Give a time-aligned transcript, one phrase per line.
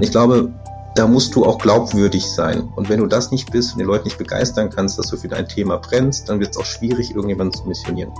[0.00, 0.52] Ich glaube,
[0.94, 2.68] da musst du auch glaubwürdig sein.
[2.76, 5.26] Und wenn du das nicht bist und die Leute nicht begeistern kannst, dass du für
[5.26, 8.12] dein Thema brennst, dann wird es auch schwierig, irgendjemanden zu missionieren.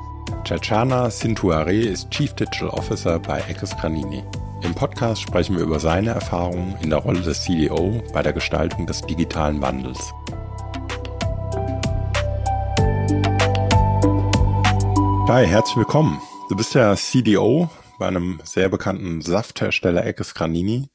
[0.43, 4.25] Chachana Sintuare ist Chief Digital Officer bei Eckes Granini.
[4.63, 8.85] Im Podcast sprechen wir über seine Erfahrungen in der Rolle des CDO bei der Gestaltung
[8.85, 10.13] des digitalen Wandels.
[15.29, 16.21] Hi, herzlich willkommen.
[16.49, 17.69] Du bist ja CDO
[17.99, 20.89] bei einem sehr bekannten Safthersteller Eckes Granini.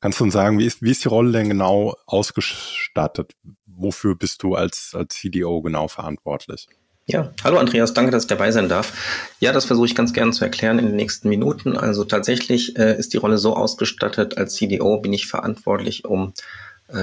[0.00, 3.34] Kannst du uns sagen, wie ist, wie ist die Rolle denn genau ausgestattet?
[3.66, 6.68] Wofür bist du als, als CDO genau verantwortlich?
[7.06, 9.36] Ja, hallo Andreas, danke, dass ich dabei sein darf.
[9.38, 11.76] Ja, das versuche ich ganz gerne zu erklären in den nächsten Minuten.
[11.76, 16.32] Also tatsächlich äh, ist die Rolle so ausgestattet, als CDO bin ich verantwortlich, um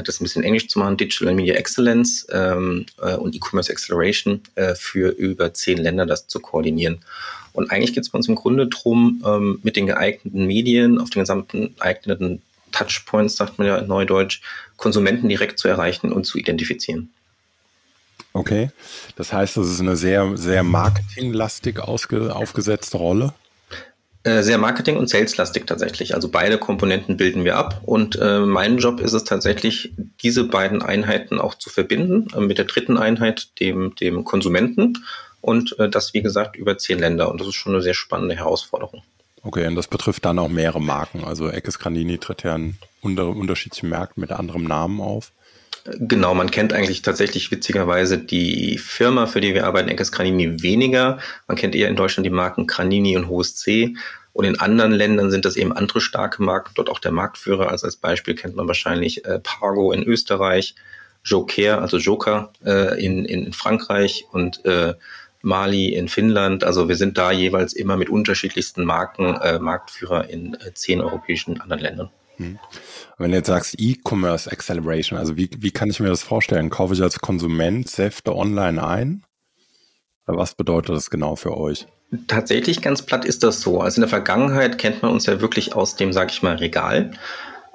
[0.03, 4.75] das ein bisschen Englisch zu machen, Digital Media Excellence ähm, äh, und E-Commerce Acceleration äh,
[4.75, 6.99] für über zehn Länder das zu koordinieren.
[7.53, 11.09] Und eigentlich geht es bei uns im Grunde darum, ähm, mit den geeigneten Medien auf
[11.09, 14.41] den gesamten geeigneten Touchpoints, sagt man ja in Neudeutsch,
[14.77, 17.11] Konsumenten direkt zu erreichen und zu identifizieren.
[18.33, 18.69] Okay,
[19.17, 23.33] das heißt, das ist eine sehr, sehr marketinglastig aufgesetzte Rolle.
[24.23, 26.13] Äh, sehr Marketing- und Sales-lastig tatsächlich.
[26.13, 27.81] Also beide Komponenten bilden wir ab.
[27.83, 32.59] Und äh, mein Job ist es tatsächlich, diese beiden Einheiten auch zu verbinden äh, mit
[32.59, 35.03] der dritten Einheit, dem, dem Konsumenten
[35.41, 37.31] und äh, das, wie gesagt, über zehn Länder.
[37.31, 39.01] Und das ist schon eine sehr spannende Herausforderung.
[39.41, 41.23] Okay, und das betrifft dann auch mehrere Marken.
[41.23, 45.31] Also Eckes Granini tritt ja in unter, unterschiedlichen Märkten mit anderem Namen auf.
[45.85, 51.19] Genau, man kennt eigentlich tatsächlich witzigerweise die Firma, für die wir arbeiten, Eckes Granini, weniger.
[51.47, 53.95] Man kennt eher in Deutschland die Marken Granini und Hohes C.
[54.33, 57.69] Und in anderen Ländern sind das eben andere starke Marken, dort auch der Marktführer.
[57.69, 60.75] Also als Beispiel kennt man wahrscheinlich äh, Pargo in Österreich,
[61.23, 64.93] Joker, also Joker äh, in, in Frankreich und äh,
[65.41, 66.63] Mali in Finnland.
[66.63, 71.59] Also wir sind da jeweils immer mit unterschiedlichsten Marken äh, Marktführer in äh, zehn europäischen
[71.59, 72.09] anderen Ländern.
[72.37, 72.59] Hm.
[73.17, 76.69] Wenn du jetzt sagst E-Commerce Acceleration, also wie, wie kann ich mir das vorstellen?
[76.69, 79.23] Kaufe ich als Konsument Säfte online ein?
[80.25, 81.87] Was bedeutet das genau für euch?
[82.27, 83.81] Tatsächlich ganz platt ist das so.
[83.81, 87.11] Also in der Vergangenheit kennt man uns ja wirklich aus dem, sag ich mal, Regal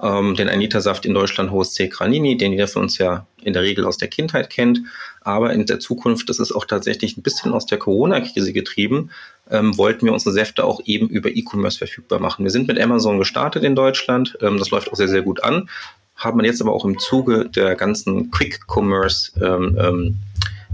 [0.02, 1.88] ähm, den Anita-Saft in Deutschland Hohes C.
[1.88, 4.80] Granini, den jeder von uns ja in der Regel aus der Kindheit kennt.
[5.26, 9.10] Aber in der Zukunft, das ist auch tatsächlich ein bisschen aus der Corona-Krise getrieben,
[9.50, 12.44] ähm, wollten wir unsere Säfte auch eben über E-Commerce verfügbar machen.
[12.44, 14.38] Wir sind mit Amazon gestartet in Deutschland.
[14.40, 15.68] Ähm, das läuft auch sehr, sehr gut an.
[16.14, 20.16] Haben wir jetzt aber auch im Zuge der ganzen Quick-Commerce ähm, ähm,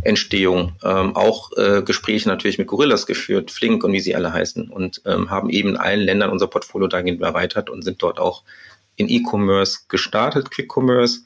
[0.02, 4.68] Entstehung ähm, auch äh, Gespräche natürlich mit Gorillas geführt, Flink und wie sie alle heißen
[4.68, 8.42] und ähm, haben eben in allen Ländern unser Portfolio dahingehend erweitert und sind dort auch
[8.96, 11.20] in E-Commerce gestartet, Quick-Commerce,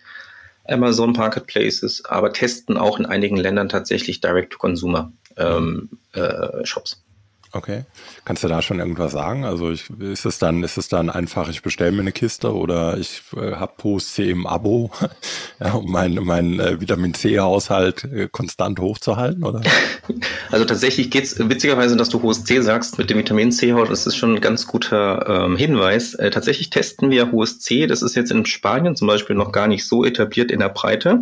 [0.68, 6.64] Amazon Marketplaces, aber testen auch in einigen Ländern tatsächlich Direct-to-Consumer ähm, äh.
[7.52, 7.84] Okay.
[8.24, 9.44] Kannst du da schon irgendwas sagen?
[9.44, 12.98] Also ich, ist es dann, ist es dann einfach, ich bestelle mir eine Kiste oder
[12.98, 14.90] ich äh, habe Post C im Abo,
[15.60, 19.62] ja, um meinen mein, äh, Vitamin C-Haushalt äh, konstant hochzuhalten, oder?
[20.52, 24.06] Also tatsächlich geht es witzigerweise, dass du hohes C sagst mit dem Vitamin C-Haut, das
[24.06, 26.14] ist schon ein ganz guter ähm, Hinweis.
[26.14, 29.66] Äh, tatsächlich testen wir hohes C, das ist jetzt in Spanien zum Beispiel noch gar
[29.66, 31.20] nicht so etabliert in der Breite,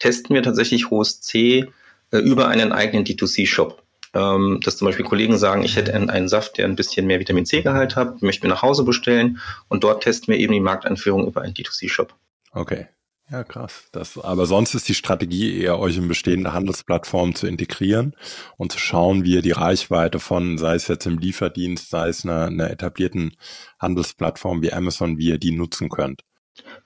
[0.00, 1.66] testen wir tatsächlich hohes C
[2.10, 3.83] äh, über einen eigenen D2C-Shop
[4.14, 7.20] ähm, dass zum Beispiel Kollegen sagen, ich hätte einen, einen Saft, der ein bisschen mehr
[7.20, 11.26] Vitamin C-Gehalt hat, möchte mir nach Hause bestellen und dort testen wir eben die Markteinführung
[11.26, 12.14] über einen D2C-Shop.
[12.52, 12.86] Okay.
[13.30, 13.88] Ja, krass.
[13.90, 18.14] Das, aber sonst ist die Strategie eher, euch in bestehende Handelsplattformen zu integrieren
[18.58, 22.24] und zu schauen, wie ihr die Reichweite von, sei es jetzt im Lieferdienst, sei es
[22.24, 23.34] einer, einer etablierten
[23.80, 26.22] Handelsplattform wie Amazon, wie ihr die nutzen könnt.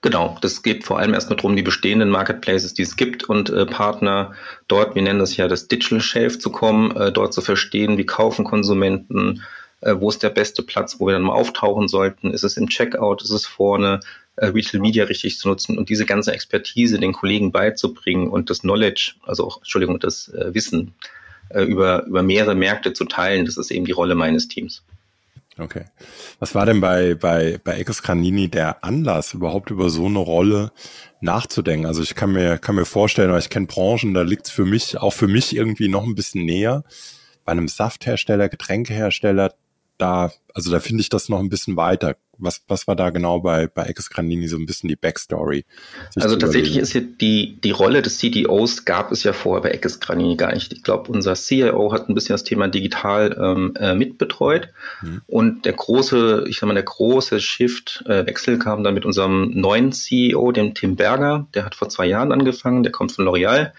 [0.01, 3.65] Genau, das geht vor allem erstmal darum, die bestehenden Marketplaces, die es gibt und äh,
[3.65, 4.33] Partner
[4.67, 8.05] dort, wir nennen das ja das Digital Shelf zu kommen, äh, dort zu verstehen, wie
[8.05, 9.43] kaufen Konsumenten,
[9.81, 12.69] äh, wo ist der beste Platz, wo wir dann mal auftauchen sollten, ist es im
[12.69, 13.99] Checkout, ist es vorne,
[14.37, 18.59] äh, Retail Media richtig zu nutzen und diese ganze Expertise den Kollegen beizubringen und das
[18.59, 20.93] Knowledge, also auch, Entschuldigung, das äh, Wissen
[21.49, 24.83] äh, über, über mehrere Märkte zu teilen, das ist eben die Rolle meines Teams.
[25.59, 25.85] Okay.
[26.39, 30.71] Was war denn bei, bei, bei Eckes Granini der Anlass, überhaupt über so eine Rolle
[31.19, 31.85] nachzudenken?
[31.85, 34.65] Also ich kann mir, kann mir vorstellen, weil ich kenne Branchen, da liegt es für
[34.65, 36.83] mich, auch für mich irgendwie noch ein bisschen näher.
[37.43, 39.53] Bei einem Safthersteller, Getränkehersteller,
[39.97, 42.15] da, also da finde ich das noch ein bisschen weiter.
[42.39, 45.65] Was, was war da genau bei, bei Ex Granini so ein bisschen die Backstory?
[46.15, 49.99] Also tatsächlich ist ja die, die Rolle des CDOs gab es ja vorher bei Ex
[49.99, 50.73] Granini gar nicht.
[50.73, 54.69] Ich glaube, unser CIO hat ein bisschen das Thema digital ähm, äh, mitbetreut.
[55.01, 55.21] Hm.
[55.27, 59.51] Und der große, ich sag mal, der große Shift, äh, Wechsel kam dann mit unserem
[59.53, 61.47] neuen CEO, dem Tim Berger.
[61.53, 63.71] Der hat vor zwei Jahren angefangen, der kommt von L'Oreal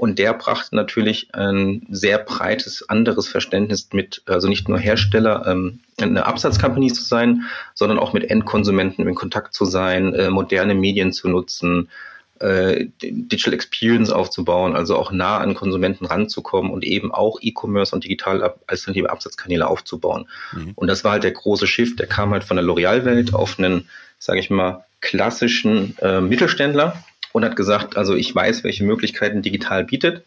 [0.00, 5.80] Und der brachte natürlich ein sehr breites anderes Verständnis mit, also nicht nur Hersteller, ähm,
[6.00, 7.42] eine Absatzcompany zu sein,
[7.74, 11.90] sondern auch mit Endkonsumenten in Kontakt zu sein, äh, moderne Medien zu nutzen,
[12.38, 18.02] äh, Digital Experience aufzubauen, also auch nah an Konsumenten ranzukommen und eben auch E-Commerce und
[18.02, 20.26] digital alternative Absatzkanäle aufzubauen.
[20.54, 20.72] Mhm.
[20.76, 23.86] Und das war halt der große Shift, der kam halt von der L'Oreal-Welt auf einen,
[24.18, 29.84] sage ich mal, klassischen äh, Mittelständler und hat gesagt, also ich weiß, welche Möglichkeiten digital
[29.84, 30.24] bietet.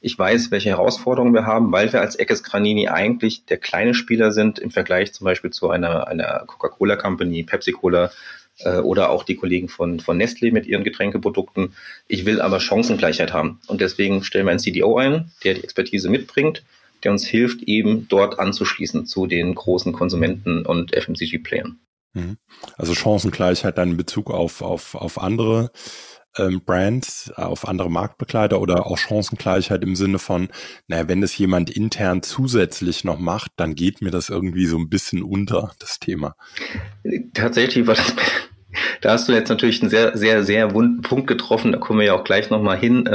[0.00, 4.32] Ich weiß, welche Herausforderungen wir haben, weil wir als Eckes Granini eigentlich der kleine Spieler
[4.32, 8.10] sind im Vergleich zum Beispiel zu einer, einer Coca-Cola Company, Pepsi-Cola,
[8.58, 11.74] äh, oder auch die Kollegen von, von Nestlé mit ihren Getränkeprodukten.
[12.08, 13.60] Ich will aber Chancengleichheit haben.
[13.66, 16.62] Und deswegen stellen wir einen CDO ein, der die Expertise mitbringt,
[17.02, 21.78] der uns hilft, eben dort anzuschließen zu den großen Konsumenten und FMCG-Playern.
[22.14, 22.36] Mhm.
[22.76, 25.70] Also Chancengleichheit dann in Bezug auf, auf, auf andere
[26.38, 30.48] ähm, Brands, auf andere Marktbegleiter oder auch Chancengleichheit im Sinne von,
[30.88, 34.88] naja, wenn das jemand intern zusätzlich noch macht, dann geht mir das irgendwie so ein
[34.88, 36.34] bisschen unter, das Thema.
[37.34, 38.14] Tatsächlich war das
[39.00, 41.72] da hast du jetzt natürlich einen sehr, sehr, sehr wunden Punkt getroffen.
[41.72, 43.08] Da kommen wir ja auch gleich nochmal hin.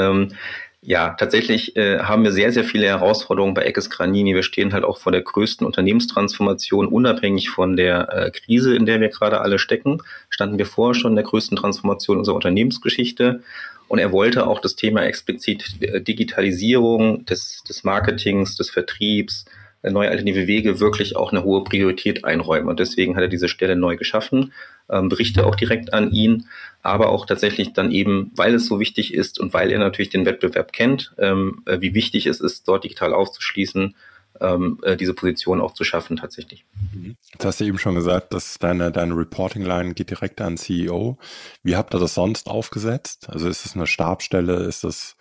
[0.82, 4.36] Ja, tatsächlich äh, haben wir sehr, sehr viele Herausforderungen bei Eckes Granini.
[4.36, 9.02] Wir stehen halt auch vor der größten Unternehmenstransformation, unabhängig von der äh, Krise, in der
[9.02, 10.04] wir gerade alle stecken.
[10.30, 13.42] Standen wir vorher schon in der größten Transformation unserer Unternehmensgeschichte.
[13.88, 19.46] Und er wollte auch das Thema explizit äh, Digitalisierung des, des Marketings, des Vertriebs,
[19.84, 22.68] neue alternative Wege wirklich auch eine hohe Priorität einräumen.
[22.68, 24.54] Und deswegen hat er diese Stelle neu geschaffen,
[24.90, 26.48] ähm, berichte auch direkt an ihn,
[26.82, 30.26] aber auch tatsächlich dann eben, weil es so wichtig ist und weil er natürlich den
[30.26, 33.96] Wettbewerb kennt, ähm, äh, wie wichtig es ist, dort digital aufzuschließen,
[34.40, 36.66] ähm, äh, diese Position auch zu schaffen tatsächlich.
[36.94, 37.16] Mhm.
[37.34, 41.18] Jetzt hast du eben schon gesagt, dass deine, deine Reporting-Line geht direkt an CEO.
[41.64, 43.28] Wie habt ihr das sonst aufgesetzt?
[43.30, 44.64] Also ist es eine Stabstelle?
[44.64, 45.16] Ist das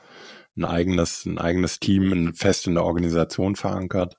[0.57, 4.17] ein eigenes, ein eigenes Team, fest in der Organisation verankert?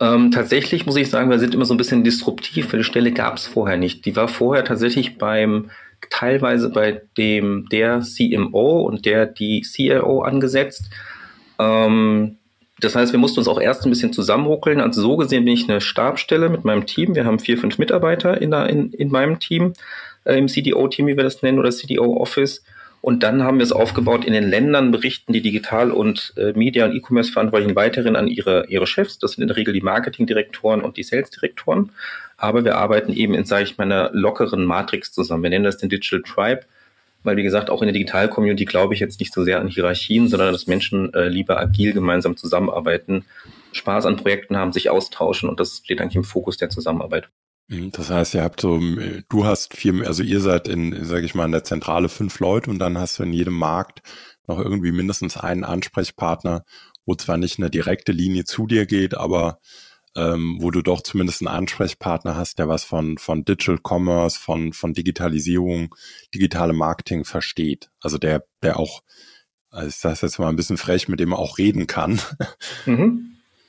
[0.00, 3.12] Ähm, tatsächlich muss ich sagen, wir sind immer so ein bisschen disruptiv, weil die Stelle
[3.12, 4.04] gab es vorher nicht.
[4.04, 5.70] Die war vorher tatsächlich beim
[6.10, 10.90] teilweise bei dem der CMO und der die CIO angesetzt.
[11.58, 12.36] Ähm,
[12.80, 14.80] das heißt, wir mussten uns auch erst ein bisschen zusammenruckeln.
[14.80, 17.16] Also so gesehen bin ich eine Stabstelle mit meinem Team.
[17.16, 19.72] Wir haben vier, fünf Mitarbeiter in, der, in, in meinem Team,
[20.24, 22.62] äh, im CDO-Team, wie wir das nennen, oder CDO-Office.
[23.00, 26.84] Und dann haben wir es aufgebaut, in den Ländern berichten die Digital- und äh, Media-
[26.84, 29.18] und E-Commerce-Verantwortlichen weiterhin an ihre, ihre Chefs.
[29.18, 31.92] Das sind in der Regel die Marketingdirektoren und die Sales-Direktoren.
[32.36, 35.44] Aber wir arbeiten eben in, sage ich mal, einer lockeren Matrix zusammen.
[35.44, 36.60] Wir nennen das den Digital Tribe,
[37.22, 40.28] weil, wie gesagt, auch in der Digital-Community glaube ich jetzt nicht so sehr an Hierarchien,
[40.28, 43.24] sondern dass Menschen äh, lieber agil gemeinsam zusammenarbeiten,
[43.72, 47.28] Spaß an Projekten haben, sich austauschen und das steht eigentlich im Fokus der Zusammenarbeit.
[47.68, 48.80] Mhm, das heißt, ihr habt so,
[49.28, 52.70] du hast vier, also ihr seid in, sage ich mal, in der Zentrale fünf Leute
[52.70, 54.00] und dann hast du in jedem Markt
[54.46, 56.64] noch irgendwie mindestens einen Ansprechpartner,
[57.04, 59.60] wo zwar nicht eine direkte Linie zu dir geht, aber
[60.16, 64.72] ähm, wo du doch zumindest einen Ansprechpartner hast, der was von, von Digital Commerce, von,
[64.72, 65.94] von Digitalisierung,
[66.34, 67.90] digitale Marketing versteht.
[68.00, 69.02] Also der, der auch,
[69.70, 72.20] also ich sage jetzt mal ein bisschen frech, mit dem er auch reden kann.
[72.86, 73.27] Mhm.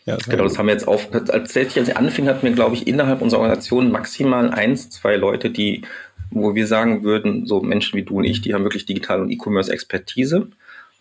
[0.09, 1.11] Ja, genau, das haben wir jetzt auf.
[1.11, 5.51] Tatsächlich, als ich anfing, hatten wir, glaube ich, innerhalb unserer Organisation maximal eins, zwei Leute,
[5.51, 5.83] die,
[6.31, 9.29] wo wir sagen würden, so Menschen wie du und ich, die haben wirklich Digital- und
[9.29, 10.47] E-Commerce-Expertise.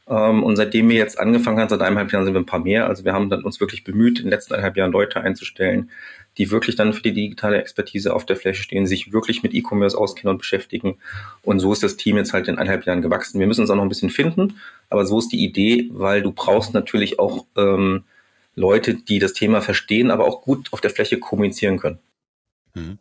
[0.08, 2.86] Ähm, und seitdem wir jetzt angefangen haben, seit eineinhalb Jahren sind wir ein paar mehr.
[2.86, 5.90] Also wir haben dann uns wirklich bemüht, in den letzten eineinhalb Jahren Leute einzustellen,
[6.36, 9.96] die wirklich dann für die digitale Expertise auf der Fläche stehen, sich wirklich mit E-Commerce
[9.96, 10.98] auskennen und beschäftigen.
[11.42, 13.40] Und so ist das Team jetzt halt in eineinhalb Jahren gewachsen.
[13.40, 14.60] Wir müssen uns auch noch ein bisschen finden,
[14.90, 18.04] aber so ist die Idee, weil du brauchst natürlich auch ähm,
[18.58, 22.00] Leute, die das Thema verstehen, aber auch gut auf der Fläche kommunizieren können.
[22.74, 22.98] Mhm.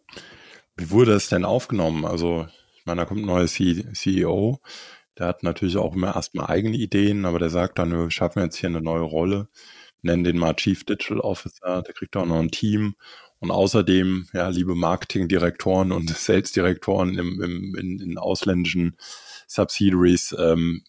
[0.76, 2.06] Wie wurde es denn aufgenommen?
[2.06, 2.48] Also,
[2.78, 4.60] ich meine, da kommt ein neuer CEO,
[5.18, 8.58] der hat natürlich auch immer erstmal eigene Ideen, aber der sagt dann, wir schaffen jetzt
[8.58, 9.50] hier eine neue Rolle,
[10.04, 12.96] nennen den mal Chief Digital Officer, der kriegt auch noch ein Team
[13.40, 18.96] und außerdem, ja, liebe Marketingdirektoren und Sales-Direktoren im, im, in, in ausländischen
[19.48, 20.84] Subsidiaries, ähm,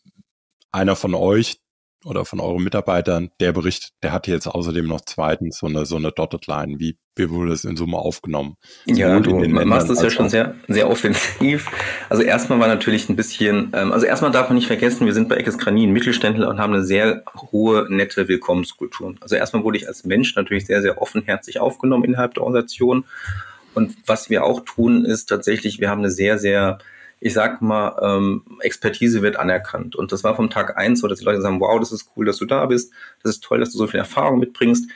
[0.73, 1.61] einer von euch,
[2.05, 5.97] oder von euren Mitarbeitern, der Bericht, der hat jetzt außerdem noch zweitens so eine, so
[5.97, 6.79] eine Dotted Line.
[6.79, 8.55] Wie, wie wurde das in Summe aufgenommen?
[8.87, 11.69] Ja, du machst das ja schon sehr, sehr offensiv.
[12.09, 15.29] Also erstmal war natürlich ein bisschen, ähm, also erstmal darf man nicht vergessen, wir sind
[15.29, 19.15] bei Eckes Granin Mittelständler und haben eine sehr hohe, nette Willkommenskultur.
[19.21, 23.05] Also erstmal wurde ich als Mensch natürlich sehr, sehr offenherzig aufgenommen innerhalb der Organisation.
[23.75, 26.79] Und was wir auch tun, ist tatsächlich, wir haben eine sehr, sehr
[27.21, 29.97] ich sag mal, ähm, Expertise wird anerkannt.
[29.97, 32.27] Und das war vom Tag eins so, dass die Leute sagen, wow, das ist cool,
[32.27, 34.89] dass du da bist, das ist toll, dass du so viel Erfahrung mitbringst.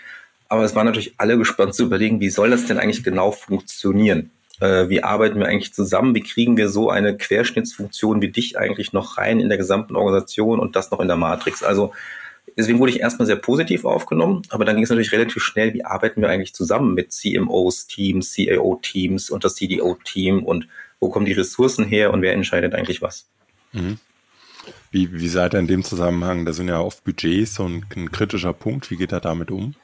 [0.48, 4.30] Aber es waren natürlich alle gespannt zu überlegen, wie soll das denn eigentlich genau funktionieren?
[4.60, 6.14] Äh, wie arbeiten wir eigentlich zusammen?
[6.14, 10.60] Wie kriegen wir so eine Querschnittsfunktion wie dich eigentlich noch rein in der gesamten Organisation
[10.60, 11.62] und das noch in der Matrix?
[11.62, 11.92] Also
[12.56, 15.84] deswegen wurde ich erstmal sehr positiv aufgenommen, aber dann ging es natürlich relativ schnell, wie
[15.84, 20.68] arbeiten wir eigentlich zusammen mit CMOs, Teams, CAO-Teams und das CDO-Team und
[21.02, 23.26] wo kommen die Ressourcen her und wer entscheidet eigentlich was?
[23.72, 23.98] Mhm.
[24.92, 28.12] Wie, wie seid ihr in dem Zusammenhang, da sind ja oft Budgets so ein, ein
[28.12, 29.74] kritischer Punkt, wie geht er damit um?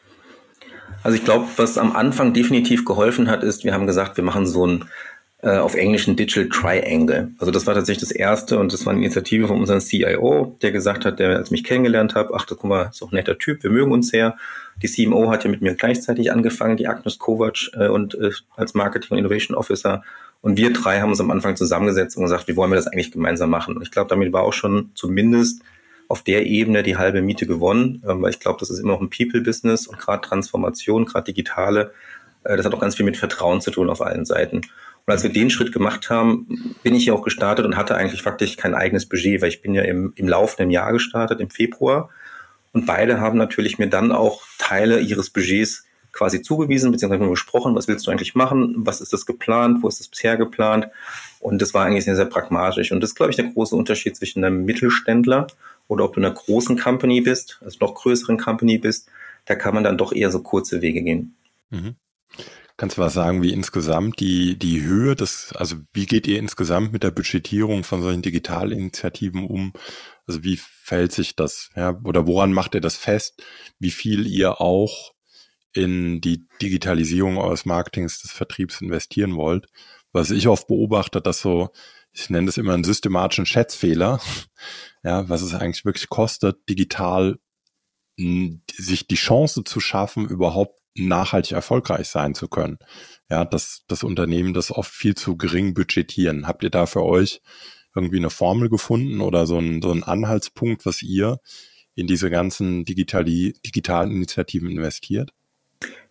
[1.03, 4.47] Also ich glaube, was am Anfang definitiv geholfen hat, ist, wir haben gesagt, wir machen
[4.47, 4.85] so ein
[5.41, 7.31] äh, auf Englisch ein Digital Triangle.
[7.39, 10.73] Also das war tatsächlich das erste und das war eine Initiative von unserem CIO, der
[10.73, 13.63] gesagt hat, der als mich kennengelernt hat, ach, guck mal, ist auch ein netter Typ,
[13.63, 14.37] wir mögen uns sehr.
[14.83, 18.75] Die CMO hat ja mit mir gleichzeitig angefangen, die Agnes Kovac äh, und äh, als
[18.75, 20.03] Marketing und Innovation Officer.
[20.41, 23.11] Und wir drei haben uns am Anfang zusammengesetzt und gesagt, wie wollen wir das eigentlich
[23.11, 23.77] gemeinsam machen?
[23.77, 25.63] Und ich glaube, damit war auch schon zumindest
[26.09, 29.01] auf der Ebene die halbe Miete gewonnen, ähm, weil ich glaube, das ist immer noch
[29.01, 31.93] ein People-Business und gerade Transformation, gerade digitale,
[32.45, 34.59] äh, das hat auch ganz viel mit Vertrauen zu tun auf allen Seiten.
[34.59, 38.23] Und als wir den Schritt gemacht haben, bin ich ja auch gestartet und hatte eigentlich
[38.23, 42.11] faktisch kein eigenes Budget, weil ich bin ja im, im laufenden Jahr gestartet, im Februar.
[42.73, 45.85] Und beide haben natürlich mir dann auch Teile ihres Budgets
[46.19, 49.89] quasi zugewiesen, beziehungsweise nur gesprochen, was willst du eigentlich machen, was ist das geplant, wo
[49.89, 50.89] ist das bisher geplant.
[51.39, 52.91] Und das war eigentlich sehr, sehr pragmatisch.
[52.91, 55.47] Und das ist, glaube ich, der große Unterschied zwischen einem Mittelständler
[55.87, 59.09] oder ob du in einer großen Company bist, also noch größeren Company bist,
[59.45, 61.37] da kann man dann doch eher so kurze Wege gehen.
[61.71, 61.95] Mhm.
[62.77, 66.93] Kannst du was sagen, wie insgesamt die, die Höhe des, also wie geht ihr insgesamt
[66.93, 69.73] mit der Budgetierung von solchen Digitalinitiativen um?
[70.27, 73.43] Also wie fällt sich das, ja, oder woran macht ihr das fest,
[73.79, 75.13] wie viel ihr auch
[75.79, 79.67] in die Digitalisierung eures Marketings des Vertriebs investieren wollt?
[80.13, 81.71] Was ich oft beobachte, dass so,
[82.13, 84.21] ich nenne das immer einen systematischen Schätzfehler,
[85.03, 87.39] ja, was es eigentlich wirklich kostet, digital
[88.73, 92.79] sich die Chance zu schaffen, überhaupt nachhaltig erfolgreich sein zu können.
[93.31, 96.49] Ja, dass das Unternehmen das oft viel zu gering budgetieren.
[96.49, 97.41] Habt ihr da für euch
[97.95, 101.39] irgendwie eine Formel gefunden oder so ein, so ein Anhaltspunkt, was ihr
[101.95, 105.31] in diese ganzen digitalen Initiativen investiert?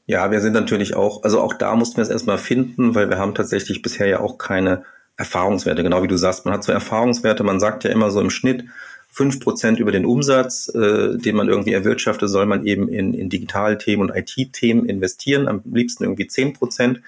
[0.07, 3.17] Ja, wir sind natürlich auch, also auch da mussten wir es erstmal finden, weil wir
[3.17, 4.83] haben tatsächlich bisher ja auch keine
[5.17, 6.45] Erfahrungswerte, genau wie du sagst.
[6.45, 8.63] Man hat so Erfahrungswerte, man sagt ja immer so im Schnitt,
[9.09, 13.29] fünf Prozent über den Umsatz, äh, den man irgendwie erwirtschaftet, soll man eben in, in
[13.29, 17.01] Digitalthemen und IT-Themen investieren, am liebsten irgendwie zehn Prozent.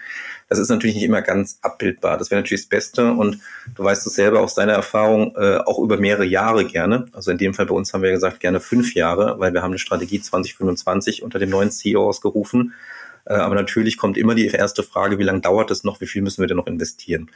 [0.47, 2.17] Das ist natürlich nicht immer ganz abbildbar.
[2.17, 3.39] Das wäre natürlich das Beste und
[3.75, 7.05] du weißt es selber aus deiner Erfahrung äh, auch über mehrere Jahre gerne.
[7.11, 9.71] Also in dem Fall bei uns haben wir gesagt gerne fünf Jahre, weil wir haben
[9.71, 12.73] eine Strategie 2025 unter dem neuen CEO ausgerufen.
[13.25, 16.23] Äh, aber natürlich kommt immer die erste Frage, wie lange dauert es noch, wie viel
[16.23, 17.29] müssen wir denn noch investieren?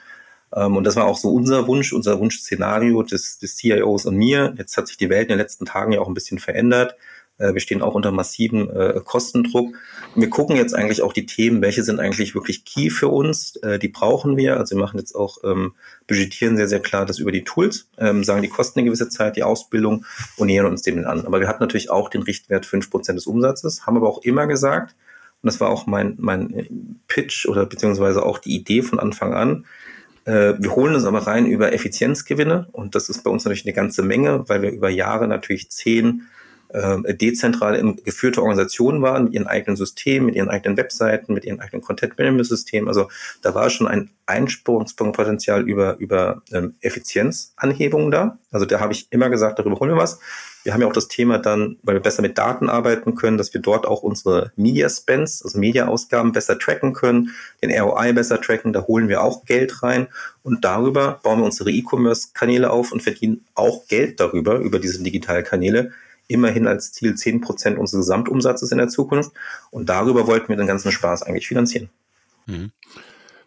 [0.56, 4.54] Ähm, und das war auch so unser Wunsch, unser Wunschszenario des, des CIOs und mir.
[4.58, 6.96] Jetzt hat sich die Welt in den letzten Tagen ja auch ein bisschen verändert.
[7.38, 9.76] Äh, wir stehen auch unter massiven äh, Kostendruck.
[10.16, 13.56] Wir gucken jetzt eigentlich auch die Themen, welche sind eigentlich wirklich key für uns.
[13.58, 14.58] Äh, die brauchen wir.
[14.58, 15.74] Also wir machen jetzt auch, ähm,
[16.08, 19.36] budgetieren sehr, sehr klar das über die Tools, ähm, sagen, die kosten eine gewisse Zeit,
[19.36, 20.06] die Ausbildung
[20.38, 21.26] und nähern uns dem an.
[21.26, 24.48] Aber wir hatten natürlich auch den Richtwert fünf Prozent des Umsatzes, haben aber auch immer
[24.48, 24.96] gesagt,
[25.42, 29.66] und das war auch mein, mein Pitch oder beziehungsweise auch die Idee von Anfang an,
[30.26, 33.74] äh, wir holen uns aber rein über Effizienzgewinne und das ist bei uns natürlich eine
[33.74, 36.24] ganze Menge, weil wir über Jahre natürlich zehn
[36.74, 41.60] äh, dezentral geführte Organisationen waren mit ihren eigenen Systemen, mit ihren eigenen Webseiten, mit ihren
[41.60, 42.88] eigenen Content-Management-Systemen.
[42.88, 43.10] Also
[43.42, 48.38] da war schon ein Einsparungspotenzial über, über ähm, Effizienzanhebungen da.
[48.52, 50.20] Also da habe ich immer gesagt, darüber holen wir was.
[50.64, 53.54] Wir haben ja auch das Thema dann, weil wir besser mit Daten arbeiten können, dass
[53.54, 58.72] wir dort auch unsere Media Spends, also Media-Ausgaben besser tracken können, den ROI besser tracken,
[58.72, 60.08] da holen wir auch Geld rein
[60.42, 65.92] und darüber bauen wir unsere E-Commerce-Kanäle auf und verdienen auch Geld darüber, über diese Digitalkanäle,
[66.28, 69.32] immerhin als Ziel 10 Prozent unseres Gesamtumsatzes in der Zukunft
[69.72, 71.90] und darüber wollten wir den ganzen Spaß eigentlich finanzieren.
[72.46, 72.72] Mhm.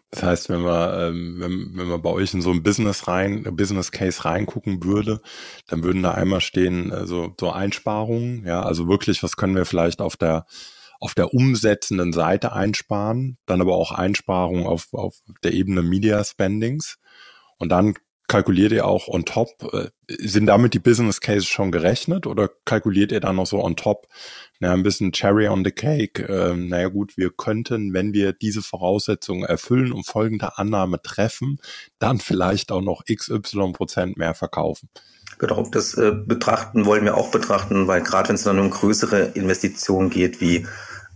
[0.09, 3.43] Das heißt, wenn wir, ähm, wenn, wenn wir bei euch in so ein Business rein,
[3.55, 5.21] Business Case reingucken würde,
[5.67, 9.99] dann würden da einmal stehen, also so Einsparungen, ja, also wirklich, was können wir vielleicht
[9.99, 10.45] auf der
[10.99, 16.97] auf der umsetzenden Seite einsparen, dann aber auch Einsparungen auf, auf der Ebene Media Spendings.
[17.57, 17.95] Und dann
[18.27, 23.11] kalkuliert ihr auch on top, äh, sind damit die Business Cases schon gerechnet oder kalkuliert
[23.11, 24.07] ihr dann noch so on top
[24.59, 26.25] ja, ein bisschen Cherry on the Cake.
[26.27, 31.59] Ähm, naja gut, wir könnten, wenn wir diese Voraussetzungen erfüllen und folgende Annahme treffen,
[31.99, 34.89] dann vielleicht auch noch XY Prozent mehr verkaufen.
[35.39, 39.31] Genau, das äh, betrachten wollen wir auch betrachten, weil gerade wenn es dann um größere
[39.35, 40.65] Investitionen geht, wie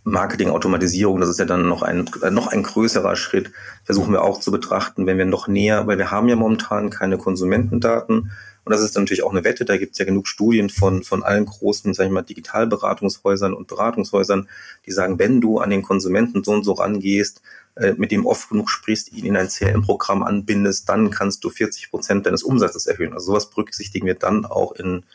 [0.03, 3.51] Marketing-Automatisierung, das ist ja dann noch ein, äh, noch ein größerer Schritt,
[3.83, 7.17] versuchen wir auch zu betrachten, wenn wir noch näher, weil wir haben ja momentan keine
[7.17, 8.31] Konsumentendaten.
[8.63, 11.23] Und das ist natürlich auch eine Wette, da gibt es ja genug Studien von, von
[11.23, 14.47] allen großen, sag ich mal, Digitalberatungshäusern und Beratungshäusern,
[14.85, 17.41] die sagen, wenn du an den Konsumenten so und so rangehst,
[17.75, 21.89] äh, mit dem oft genug sprichst, ihn in ein CRM-Programm anbindest, dann kannst du 40
[21.89, 23.13] Prozent deines Umsatzes erhöhen.
[23.13, 25.05] Also sowas berücksichtigen wir dann auch in,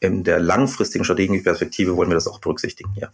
[0.00, 3.10] in der langfristigen strategischen Perspektive wollen wir das auch berücksichtigen, ja.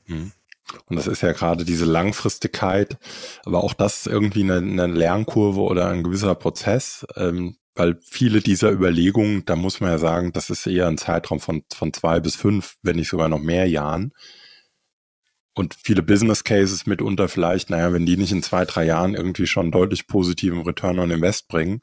[0.86, 2.98] Und das ist ja gerade diese Langfristigkeit,
[3.44, 8.70] aber auch das irgendwie eine, eine Lernkurve oder ein gewisser Prozess, ähm, weil viele dieser
[8.70, 12.36] Überlegungen, da muss man ja sagen, das ist eher ein Zeitraum von, von zwei bis
[12.36, 14.12] fünf, wenn nicht sogar noch mehr Jahren.
[15.54, 19.46] Und viele Business Cases mitunter vielleicht, naja, wenn die nicht in zwei, drei Jahren irgendwie
[19.46, 21.80] schon deutlich positiven Return on Invest bringen,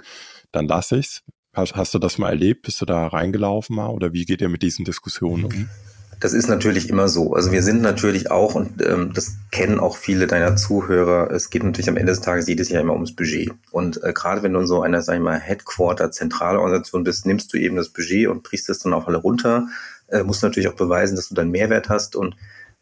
[0.51, 1.23] dann lasse ich's.
[1.53, 2.63] Hast, hast du das mal erlebt?
[2.63, 3.89] Bist du da reingelaufen mal?
[3.89, 5.69] Oder wie geht ihr mit diesen Diskussionen um?
[6.19, 7.33] Das ist natürlich immer so.
[7.33, 11.63] Also wir sind natürlich auch, und ähm, das kennen auch viele deiner Zuhörer, es geht
[11.63, 13.51] natürlich am Ende des Tages jedes Jahr immer ums Budget.
[13.71, 17.53] Und äh, gerade wenn du in so einer, sag ich mal, Headquarter, Zentralorganisation bist, nimmst
[17.53, 19.67] du eben das Budget und brichst es dann auf alle runter,
[20.07, 22.35] äh, musst natürlich auch beweisen, dass du dann Mehrwert hast und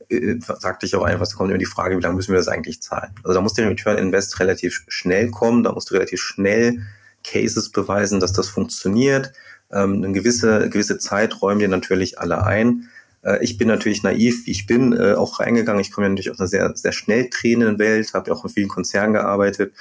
[0.09, 2.47] äh, sagte ich auch einfach, es kommt immer die Frage, wie lange müssen wir das
[2.47, 3.11] eigentlich zahlen?
[3.23, 6.83] Also da muss der Return Invest relativ schnell kommen, da musst du relativ schnell
[7.23, 9.33] Cases beweisen, dass das funktioniert.
[9.71, 12.87] Ähm, eine gewisse, gewisse Zeit räumen dir natürlich alle ein.
[13.25, 15.81] Äh, ich bin natürlich naiv, wie ich bin, äh, auch reingegangen.
[15.81, 18.49] Ich komme ja natürlich aus einer sehr, sehr schnell drehenden Welt, habe ja auch in
[18.49, 19.73] vielen Konzernen gearbeitet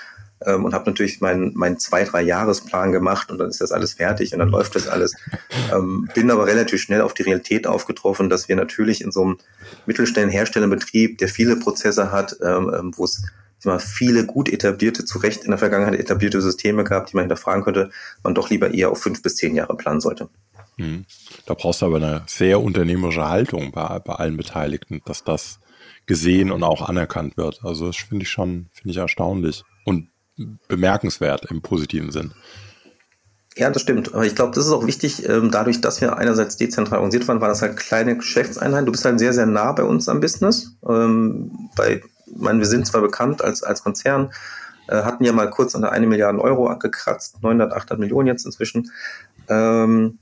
[0.44, 3.94] ähm, und habe natürlich meinen mein zwei, drei Jahresplan gemacht und dann ist das alles
[3.94, 5.14] fertig und dann läuft das alles.
[5.72, 9.38] Ähm, bin aber relativ schnell auf die Realität aufgetroffen, dass wir natürlich in so einem
[9.86, 13.22] mittelständigen Herstellerbetrieb, der viele Prozesse hat, ähm wo es
[13.64, 17.64] mal, viele gut etablierte, zu Recht in der Vergangenheit etablierte Systeme gab, die man hinterfragen
[17.64, 17.90] könnte,
[18.22, 20.28] man doch lieber eher auf fünf bis zehn Jahre planen sollte.
[20.76, 21.04] Hm.
[21.46, 25.60] Da brauchst du aber eine sehr unternehmerische Haltung bei, bei allen Beteiligten, dass das
[26.06, 27.60] gesehen und auch anerkannt wird.
[27.64, 30.08] Also das finde ich schon, finde ich erstaunlich und
[30.68, 32.32] bemerkenswert im positiven Sinn.
[33.56, 34.12] Ja, das stimmt.
[34.14, 37.40] Aber ich glaube, das ist auch wichtig, ähm, dadurch, dass wir einerseits dezentral organisiert waren,
[37.40, 38.86] waren das halt kleine Geschäftseinheiten.
[38.86, 40.76] Du bist halt sehr, sehr nah bei uns am Business.
[40.88, 44.32] Ähm, bei, ich meine, wir sind zwar bekannt als, als Konzern,
[44.88, 48.44] äh, hatten ja mal kurz an der eine Milliarde Euro angekratzt, 900, 800 Millionen jetzt
[48.44, 48.90] inzwischen.
[49.48, 50.18] Ähm,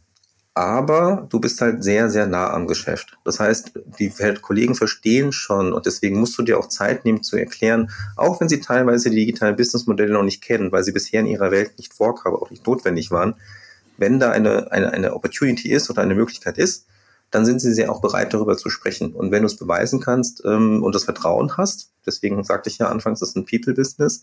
[0.55, 3.17] aber du bist halt sehr, sehr nah am Geschäft.
[3.25, 7.37] Das heißt, die Kollegen verstehen schon und deswegen musst du dir auch Zeit nehmen zu
[7.37, 11.27] erklären, auch wenn sie teilweise die digitalen Businessmodelle noch nicht kennen, weil sie bisher in
[11.27, 13.35] ihrer Welt nicht vorkamen, auch nicht notwendig waren.
[13.97, 16.87] Wenn da eine, eine, eine Opportunity ist oder eine Möglichkeit ist,
[17.31, 19.15] dann sind sie sehr auch bereit, darüber zu sprechen.
[19.15, 22.89] Und wenn du es beweisen kannst ähm, und das Vertrauen hast, deswegen sagte ich ja
[22.89, 24.23] anfangs, das ist ein People-Business,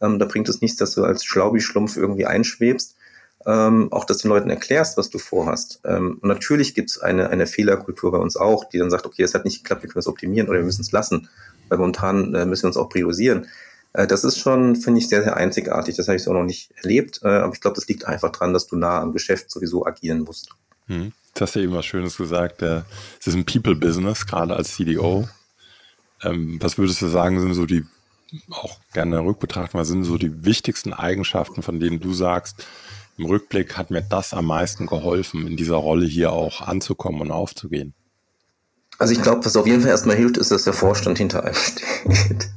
[0.00, 2.96] ähm, da bringt es nichts, dass du als Schlaubi-Schlumpf irgendwie einschwebst,
[3.46, 5.80] ähm, auch dass du den Leuten erklärst, was du vorhast.
[5.84, 9.22] Ähm, und natürlich gibt es eine, eine Fehlerkultur bei uns auch, die dann sagt, okay,
[9.22, 11.28] das hat nicht geklappt, wir können es optimieren oder wir müssen es lassen.
[11.68, 13.46] Weil momentan äh, müssen wir uns auch priorisieren.
[13.92, 15.94] Äh, das ist schon, finde ich, sehr, sehr einzigartig.
[15.94, 17.20] Das habe ich so noch nicht erlebt.
[17.22, 20.20] Äh, aber ich glaube, das liegt einfach dran, dass du nah am Geschäft sowieso agieren
[20.20, 20.50] musst.
[20.88, 21.12] Hm.
[21.34, 22.62] Du hast ja eben was Schönes gesagt.
[22.62, 22.82] Äh,
[23.20, 25.28] es ist ein People-Business, gerade als CDO.
[26.22, 27.84] Ähm, was würdest du sagen, sind so die,
[28.50, 32.66] auch gerne rückbetrachten, was sind so die wichtigsten Eigenschaften, von denen du sagst,
[33.18, 37.30] im Rückblick hat mir das am meisten geholfen, in dieser Rolle hier auch anzukommen und
[37.30, 37.94] aufzugehen.
[38.98, 41.54] Also ich glaube, was auf jeden Fall erstmal hilft, ist, dass der Vorstand hinter einem
[41.54, 42.48] steht.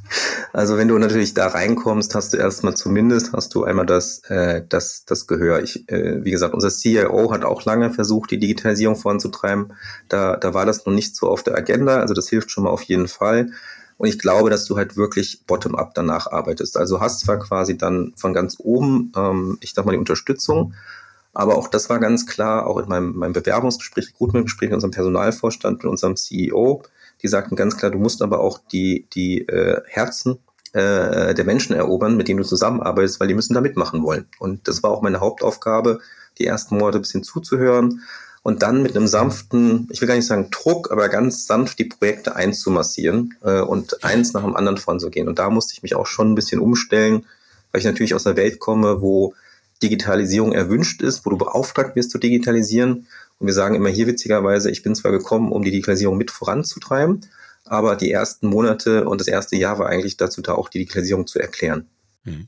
[0.53, 4.63] Also wenn du natürlich da reinkommst, hast du erstmal zumindest hast du einmal das äh,
[4.67, 5.61] das das Gehör.
[5.61, 9.73] Ich, äh, wie gesagt, unser CIO hat auch lange versucht, die Digitalisierung voranzutreiben.
[10.07, 11.99] Da da war das noch nicht so auf der Agenda.
[11.99, 13.51] Also das hilft schon mal auf jeden Fall.
[13.99, 16.77] Und ich glaube, dass du halt wirklich bottom-up danach arbeitest.
[16.77, 20.73] Also hast zwar quasi dann von ganz oben, ähm, ich sag mal, die Unterstützung,
[21.33, 25.83] aber auch das war ganz klar, auch in meinem, meinem Bewerbungsgespräch, Recruitment-Gespräch mit unserem Personalvorstand,
[25.83, 26.81] mit unserem CEO,
[27.21, 30.39] die sagten ganz klar, du musst aber auch die, die äh, Herzen
[30.71, 34.27] äh, der Menschen erobern, mit denen du zusammenarbeitest, weil die müssen da mitmachen wollen.
[34.39, 35.99] Und das war auch meine Hauptaufgabe,
[36.37, 38.01] die ersten Monate ein bisschen zuzuhören
[38.49, 41.85] und dann mit einem sanften, ich will gar nicht sagen Druck, aber ganz sanft die
[41.85, 45.27] Projekte einzumassieren äh, und eins nach dem anderen voranzugehen.
[45.27, 47.27] Und da musste ich mich auch schon ein bisschen umstellen,
[47.71, 49.35] weil ich natürlich aus einer Welt komme, wo
[49.83, 53.05] Digitalisierung erwünscht ist, wo du beauftragt wirst zu digitalisieren.
[53.37, 57.21] Und wir sagen immer hier witzigerweise, ich bin zwar gekommen, um die Digitalisierung mit voranzutreiben,
[57.65, 61.27] aber die ersten Monate und das erste Jahr war eigentlich dazu da, auch die Digitalisierung
[61.27, 61.85] zu erklären.
[62.23, 62.47] Mhm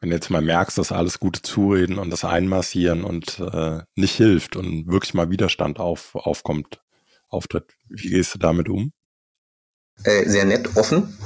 [0.00, 4.16] wenn du jetzt mal merkst, dass alles gute Zureden und das Einmassieren und äh, nicht
[4.16, 6.80] hilft und wirklich mal Widerstand auf, aufkommt,
[7.28, 8.92] auftritt, wie gehst du damit um?
[10.04, 11.16] Äh, sehr nett, offen.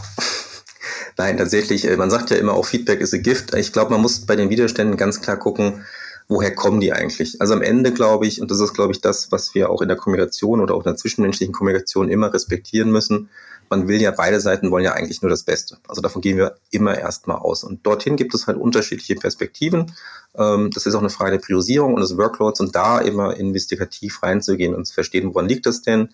[1.16, 3.54] Nein, tatsächlich, äh, man sagt ja immer auch, Feedback ist a gift.
[3.54, 5.84] Ich glaube, man muss bei den Widerständen ganz klar gucken,
[6.28, 7.40] woher kommen die eigentlich?
[7.40, 9.88] Also am Ende glaube ich, und das ist glaube ich das, was wir auch in
[9.88, 13.30] der Kommunikation oder auch in der zwischenmenschlichen Kommunikation immer respektieren müssen,
[13.70, 15.78] man will ja, beide Seiten wollen ja eigentlich nur das Beste.
[15.88, 17.64] Also davon gehen wir immer erstmal aus.
[17.64, 19.92] Und dorthin gibt es halt unterschiedliche Perspektiven.
[20.36, 24.22] Ähm, das ist auch eine Frage der Priorisierung und des Workloads und da immer investigativ
[24.22, 26.10] reinzugehen und zu verstehen, woran liegt das denn?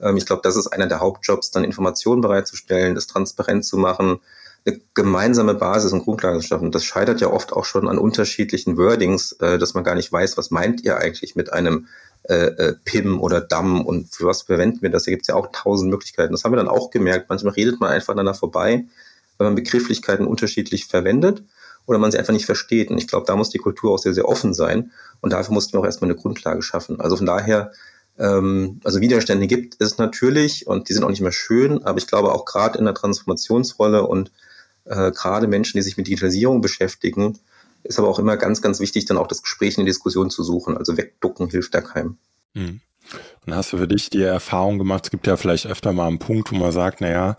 [0.00, 4.20] Ähm, ich glaube, das ist einer der Hauptjobs, dann Informationen bereitzustellen, das transparent zu machen,
[4.66, 6.70] eine gemeinsame Basis und Grundlage zu schaffen.
[6.70, 10.36] Das scheitert ja oft auch schon an unterschiedlichen Wordings, äh, dass man gar nicht weiß,
[10.36, 11.86] was meint ihr eigentlich mit einem
[12.28, 15.04] äh, äh, PIM oder DAM und für was verwenden wir das?
[15.04, 16.32] Da gibt es ja auch tausend Möglichkeiten.
[16.32, 17.28] Das haben wir dann auch gemerkt.
[17.28, 18.86] Manchmal redet man einfach aneinander vorbei,
[19.36, 21.42] weil man Begrifflichkeiten unterschiedlich verwendet
[21.86, 22.90] oder man sie einfach nicht versteht.
[22.90, 24.90] Und ich glaube, da muss die Kultur auch sehr, sehr offen sein.
[25.20, 27.00] Und dafür mussten wir auch erstmal eine Grundlage schaffen.
[27.00, 27.72] Also von daher,
[28.18, 32.06] ähm, also Widerstände gibt es natürlich und die sind auch nicht mehr schön, aber ich
[32.06, 34.30] glaube auch gerade in der Transformationsrolle und
[34.86, 37.38] äh, gerade Menschen, die sich mit Digitalisierung beschäftigen,
[37.84, 40.42] ist aber auch immer ganz, ganz wichtig, dann auch das Gespräch in die Diskussion zu
[40.42, 40.76] suchen.
[40.76, 42.18] Also wegducken hilft da keinem.
[42.54, 42.80] Mhm.
[43.46, 46.18] Und hast du für dich die Erfahrung gemacht, es gibt ja vielleicht öfter mal einen
[46.18, 47.36] Punkt, wo man sagt, naja,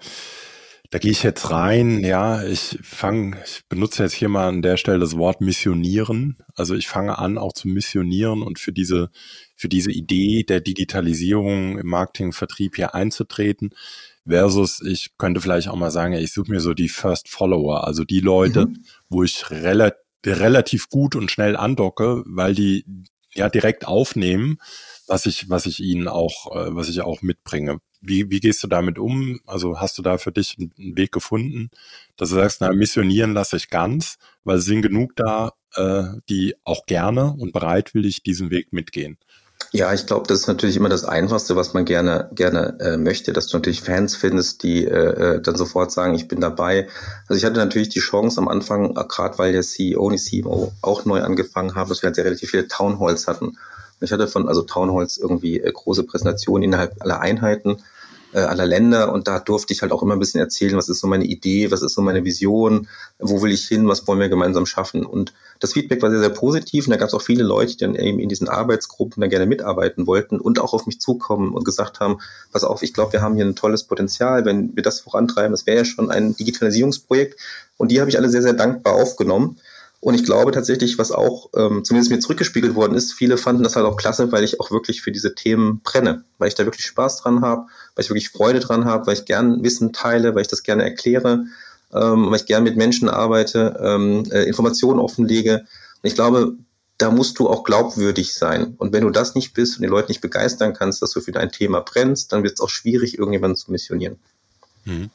[0.92, 4.78] da gehe ich jetzt rein, ja, ich fange, ich benutze jetzt hier mal an der
[4.78, 6.38] Stelle das Wort missionieren.
[6.56, 9.10] Also ich fange an, auch zu missionieren und für diese,
[9.56, 13.72] für diese Idee der Digitalisierung im Marketing, Vertrieb hier einzutreten.
[14.28, 18.04] Versus, ich könnte vielleicht auch mal sagen, ich suche mir so die First Follower, also
[18.04, 18.84] die Leute, mhm.
[19.10, 22.86] wo ich relativ relativ gut und schnell andocke, weil die
[23.34, 24.58] ja direkt aufnehmen,
[25.08, 27.80] was ich, was ich ihnen auch, äh, was ich auch mitbringe.
[28.02, 29.40] Wie, wie gehst du damit um?
[29.46, 31.70] Also hast du da für dich einen Weg gefunden,
[32.18, 36.56] dass du sagst, na, missionieren lasse ich ganz, weil es sind genug da, äh, die
[36.64, 39.18] auch gerne und bereitwillig diesen Weg mitgehen.
[39.76, 43.34] Ja, ich glaube, das ist natürlich immer das Einfachste, was man gerne gerne äh, möchte,
[43.34, 46.88] dass du natürlich Fans findest, die äh, äh dann sofort sagen, ich bin dabei.
[47.28, 50.42] Also ich hatte natürlich die Chance am Anfang, äh, gerade weil der CEO und die
[50.42, 53.58] CMO auch neu angefangen haben, dass wir halt sehr relativ viele Townhalls hatten.
[54.00, 57.84] Ich hatte von also Townhalls irgendwie äh, große Präsentationen innerhalb aller Einheiten
[58.36, 61.00] äh, aller Länder und da durfte ich halt auch immer ein bisschen erzählen, was ist
[61.00, 64.28] so meine Idee, was ist so meine Vision, wo will ich hin, was wollen wir
[64.28, 65.06] gemeinsam schaffen.
[65.06, 67.86] Und das Feedback war sehr, sehr positiv und da gab es auch viele Leute, die
[67.86, 71.64] dann eben in diesen Arbeitsgruppen dann gerne mitarbeiten wollten und auch auf mich zukommen und
[71.64, 72.18] gesagt haben,
[72.52, 75.66] pass auf, ich glaube, wir haben hier ein tolles Potenzial, wenn wir das vorantreiben, das
[75.66, 77.40] wäre ja schon ein Digitalisierungsprojekt
[77.78, 79.58] und die habe ich alle sehr, sehr dankbar aufgenommen.
[80.00, 83.76] Und ich glaube tatsächlich, was auch ähm, zumindest mir zurückgespiegelt worden ist, viele fanden das
[83.76, 86.86] halt auch klasse, weil ich auch wirklich für diese Themen brenne, weil ich da wirklich
[86.86, 90.44] Spaß dran habe, weil ich wirklich Freude dran habe, weil ich gern Wissen teile, weil
[90.44, 91.46] ich das gerne erkläre,
[91.94, 95.66] ähm, weil ich gern mit Menschen arbeite, ähm, äh, Informationen offenlege.
[96.04, 96.56] Und ich glaube,
[96.98, 98.76] da musst du auch glaubwürdig sein.
[98.78, 101.32] Und wenn du das nicht bist und die Leute nicht begeistern kannst, dass du für
[101.32, 104.18] dein Thema brennst, dann wird es auch schwierig, irgendjemanden zu missionieren.
[104.86, 105.10] Mhm.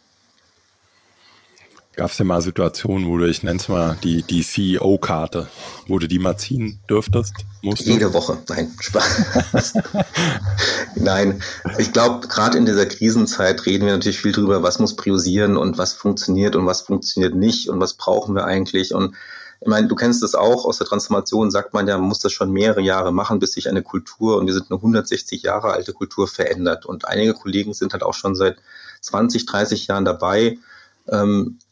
[2.01, 5.49] Gab es denn mal Situationen, wo du, ich nenne es mal, die, die CEO-Karte,
[5.87, 7.35] wo du die mal ziehen dürftest?
[7.61, 8.39] Musst Jede Woche.
[8.49, 9.75] Nein, Spaß.
[10.95, 11.43] Nein,
[11.77, 15.77] ich glaube, gerade in dieser Krisenzeit reden wir natürlich viel drüber, was muss priorisieren und
[15.77, 18.95] was funktioniert und was funktioniert nicht und was brauchen wir eigentlich.
[18.95, 19.15] Und
[19.61, 22.33] ich meine, du kennst das auch aus der Transformation, sagt man ja, man muss das
[22.33, 25.93] schon mehrere Jahre machen, bis sich eine Kultur, und wir sind eine 160 Jahre alte
[25.93, 26.87] Kultur, verändert.
[26.87, 28.57] Und einige Kollegen sind halt auch schon seit
[29.03, 30.57] 20, 30 Jahren dabei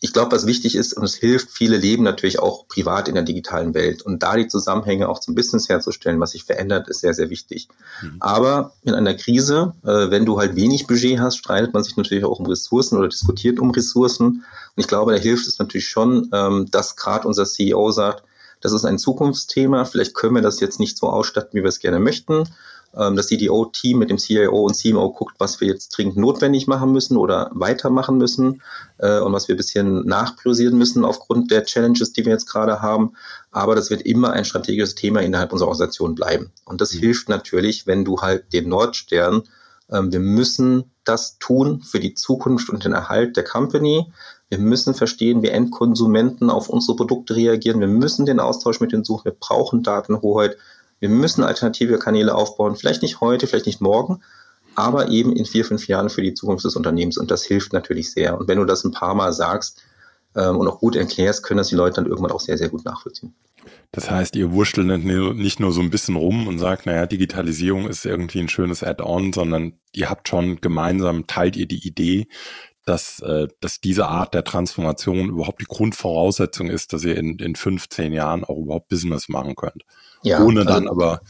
[0.01, 3.23] ich glaube, was wichtig ist, und es hilft, viele leben natürlich auch privat in der
[3.23, 4.03] digitalen Welt.
[4.03, 7.69] Und da die Zusammenhänge auch zum Business herzustellen, was sich verändert, ist sehr, sehr wichtig.
[8.03, 8.17] Mhm.
[8.19, 12.25] Aber in einer Krise, äh, wenn du halt wenig Budget hast, streitet man sich natürlich
[12.25, 14.27] auch um Ressourcen oder diskutiert um Ressourcen.
[14.27, 14.45] Und
[14.77, 18.25] ich glaube, da hilft es natürlich schon, ähm, dass gerade unser CEO sagt,
[18.61, 19.85] das ist ein Zukunftsthema.
[19.85, 22.45] Vielleicht können wir das jetzt nicht so ausstatten, wie wir es gerne möchten
[22.99, 26.93] ähm, das CDO-Team mit dem CIO und CMO guckt, was wir jetzt dringend notwendig machen
[26.93, 28.63] müssen oder weitermachen müssen
[28.99, 32.83] äh, und was wir ein bisschen nachpriorisieren müssen aufgrund der Challenges, die wir jetzt gerade
[32.83, 33.13] haben.
[33.51, 36.51] Aber das wird immer ein strategisches Thema innerhalb unserer Organisation bleiben.
[36.65, 36.99] Und das mhm.
[36.99, 39.45] hilft natürlich, wenn du halt den Nordstern,
[39.91, 44.13] ähm, wir müssen das tun für die Zukunft und den Erhalt der Company.
[44.49, 47.81] Wir müssen verstehen, wie Endkonsumenten auf unsere Produkte reagieren.
[47.81, 49.27] Wir müssen den Austausch mit denen suchen.
[49.27, 50.57] Wir brauchen Datenhoheit.
[51.01, 54.23] Wir müssen alternative Kanäle aufbauen, vielleicht nicht heute, vielleicht nicht morgen,
[54.75, 57.19] aber eben in vier, fünf Jahren für die Zukunft des Unternehmens.
[57.19, 58.39] Und das hilft natürlich sehr.
[58.39, 59.83] Und wenn du das ein paar Mal sagst
[60.37, 62.85] ähm, und auch gut erklärst, können das die Leute dann irgendwann auch sehr, sehr gut
[62.85, 63.35] nachvollziehen.
[63.93, 68.05] Das heißt, ihr wurschtelt nicht nur so ein bisschen rum und sagt, naja, Digitalisierung ist
[68.05, 72.29] irgendwie ein schönes Add-on, sondern ihr habt schon gemeinsam, teilt ihr die Idee,
[72.89, 77.55] dass, äh, dass diese Art der Transformation überhaupt die Grundvoraussetzung ist, dass ihr in, in
[77.55, 79.85] 15 Jahren auch überhaupt Business machen könnt.
[80.23, 81.21] Ja, Ohne also, dann aber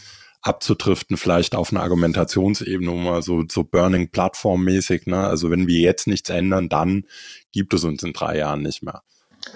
[0.41, 5.27] abzutriften, vielleicht auf einer Argumentationsebene, mal so, so Burning Plattform mäßig, ne?
[5.27, 7.05] Also wenn wir jetzt nichts ändern, dann
[7.53, 9.03] gibt es uns in drei Jahren nicht mehr.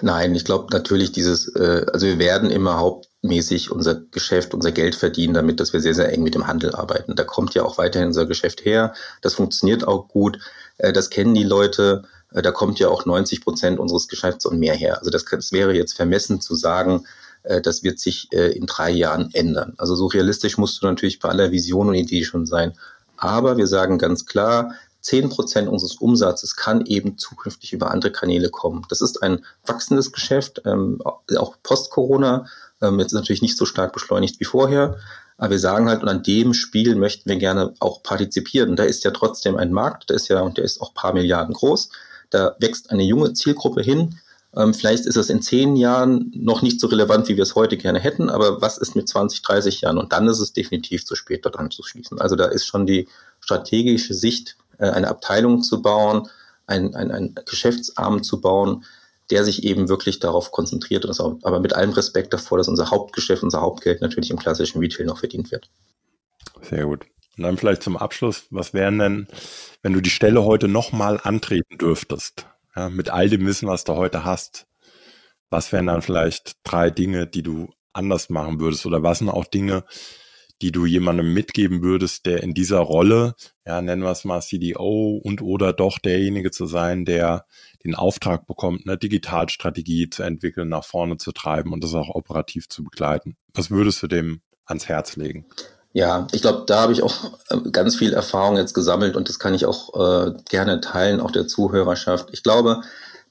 [0.01, 4.95] Nein, ich glaube natürlich dieses, äh, also wir werden immer hauptmäßig unser Geschäft, unser Geld
[4.95, 7.15] verdienen, damit, dass wir sehr, sehr eng mit dem Handel arbeiten.
[7.15, 8.93] Da kommt ja auch weiterhin unser Geschäft her.
[9.21, 10.39] Das funktioniert auch gut.
[10.77, 12.03] Äh, das kennen die Leute.
[12.31, 14.99] Äh, da kommt ja auch 90 Prozent unseres Geschäfts und mehr her.
[14.99, 17.05] Also das, das wäre jetzt vermessen zu sagen,
[17.43, 19.73] äh, das wird sich in drei Jahren ändern.
[19.77, 22.73] Also so realistisch musst du natürlich bei aller Vision und Idee schon sein.
[23.17, 28.49] Aber wir sagen ganz klar, 10 Prozent unseres Umsatzes kann eben zukünftig über andere Kanäle
[28.49, 28.85] kommen.
[28.87, 31.01] Das ist ein wachsendes Geschäft, ähm,
[31.37, 32.47] auch post-Corona.
[32.81, 34.97] Ähm, jetzt natürlich nicht so stark beschleunigt wie vorher.
[35.43, 38.77] Aber wir sagen halt, und an dem Spiel möchten wir gerne auch partizipieren.
[38.77, 41.53] Da ist ja trotzdem ein Markt, der ist ja, und der ist auch paar Milliarden
[41.53, 41.89] groß.
[42.29, 44.17] Da wächst eine junge Zielgruppe hin.
[44.55, 47.75] Ähm, vielleicht ist es in zehn Jahren noch nicht so relevant, wie wir es heute
[47.75, 49.97] gerne hätten, aber was ist mit 20, 30 Jahren?
[49.97, 52.21] Und dann ist es definitiv zu spät, dort anzuschließen.
[52.21, 53.09] Also da ist schon die
[53.41, 56.29] strategische Sicht äh, eine Abteilung zu bauen,
[56.67, 58.85] ein, ein, ein Geschäftsarm zu bauen,
[59.33, 62.91] der sich eben wirklich darauf konzentriert, und auch, aber mit allem Respekt davor, dass unser
[62.91, 65.71] Hauptgeschäft, unser Hauptgeld natürlich im klassischen Retail noch verdient wird.
[66.61, 67.07] Sehr gut.
[67.35, 69.27] Und dann vielleicht zum Abschluss, was wären denn,
[69.81, 73.95] wenn du die Stelle heute nochmal antreten dürftest, ja, mit all dem Wissen, was du
[73.95, 74.67] heute hast,
[75.49, 78.85] was wären dann vielleicht drei Dinge, die du anders machen würdest?
[78.85, 79.83] Oder was sind auch Dinge,
[80.63, 83.35] die du jemandem mitgeben würdest, der in dieser Rolle,
[83.67, 87.45] ja, nennen wir es mal CDO und oder doch derjenige zu sein, der
[87.83, 92.69] den Auftrag bekommt, eine Digitalstrategie zu entwickeln, nach vorne zu treiben und das auch operativ
[92.69, 93.35] zu begleiten.
[93.53, 95.45] Was würdest du dem ans Herz legen?
[95.91, 99.39] Ja, ich glaube, da habe ich auch äh, ganz viel Erfahrung jetzt gesammelt und das
[99.39, 102.29] kann ich auch äh, gerne teilen, auch der Zuhörerschaft.
[102.31, 102.81] Ich glaube,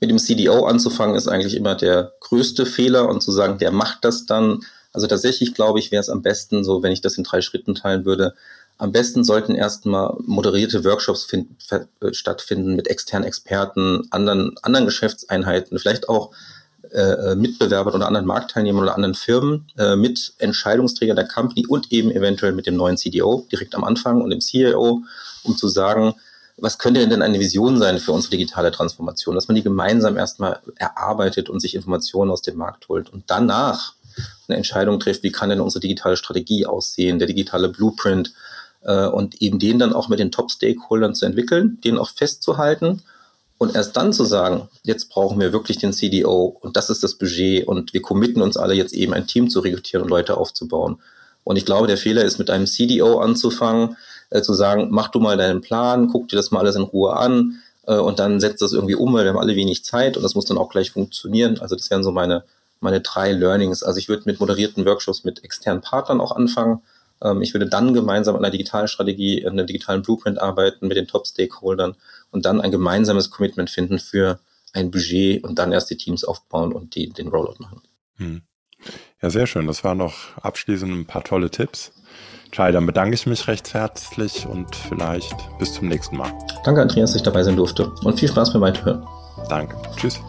[0.00, 4.04] mit dem CDO anzufangen ist eigentlich immer der größte Fehler und zu sagen, der macht
[4.04, 4.60] das dann
[4.92, 7.74] also tatsächlich glaube ich, wäre es am besten, so wenn ich das in drei Schritten
[7.74, 8.34] teilen würde,
[8.78, 15.78] am besten sollten erstmal moderierte Workshops find, äh, stattfinden mit externen Experten, anderen, anderen Geschäftseinheiten,
[15.78, 16.32] vielleicht auch
[16.90, 22.10] äh, Mitbewerbern oder anderen Marktteilnehmern oder anderen Firmen, äh, mit Entscheidungsträgern der Company und eben
[22.10, 25.02] eventuell mit dem neuen CDO direkt am Anfang und dem CEO,
[25.44, 26.14] um zu sagen,
[26.58, 30.60] was könnte denn eine Vision sein für unsere digitale Transformation, dass man die gemeinsam erstmal
[30.76, 33.10] erarbeitet und sich Informationen aus dem Markt holt.
[33.10, 33.94] Und danach
[34.48, 38.32] eine Entscheidung trifft, wie kann denn unsere digitale Strategie aussehen, der digitale Blueprint
[38.82, 43.02] äh, und eben den dann auch mit den Top-Stakeholdern zu entwickeln, den auch festzuhalten
[43.62, 47.14] und erst dann zu sagen, jetzt brauchen wir wirklich den CDO und das ist das
[47.14, 50.98] Budget und wir committen uns alle jetzt eben ein Team zu rekrutieren und Leute aufzubauen.
[51.44, 53.96] Und ich glaube, der Fehler ist mit einem CDO anzufangen,
[54.30, 57.16] äh, zu sagen, mach du mal deinen Plan, guck dir das mal alles in Ruhe
[57.16, 60.24] an äh, und dann setzt das irgendwie um, weil wir haben alle wenig Zeit und
[60.24, 61.58] das muss dann auch gleich funktionieren.
[61.60, 62.44] Also das wären so meine
[62.82, 63.82] meine drei Learnings.
[63.82, 66.82] Also ich würde mit moderierten Workshops mit externen Partnern auch anfangen.
[67.22, 70.96] Ähm, ich würde dann gemeinsam an einer digitalen Strategie, an einem digitalen Blueprint arbeiten mit
[70.96, 71.94] den Top-Stakeholdern
[72.30, 74.38] und dann ein gemeinsames Commitment finden für
[74.72, 77.82] ein Budget und dann erst die Teams aufbauen und die, den Rollout machen.
[78.16, 78.42] Hm.
[79.20, 79.66] Ja, sehr schön.
[79.66, 81.92] Das waren noch abschließend ein paar tolle Tipps.
[82.50, 86.32] Chai, dann bedanke ich mich recht herzlich und vielleicht bis zum nächsten Mal.
[86.64, 89.06] Danke, Andreas, dass ich dabei sein durfte und viel Spaß beim Weiterhören.
[89.48, 89.76] Danke.
[89.96, 90.20] Tschüss.